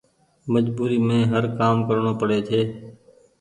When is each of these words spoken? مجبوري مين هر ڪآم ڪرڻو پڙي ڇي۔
مجبوري 0.53 0.97
مين 1.07 1.21
هر 1.31 1.43
ڪآم 1.59 1.75
ڪرڻو 1.87 2.11
پڙي 2.19 2.39
ڇي۔ 2.47 2.59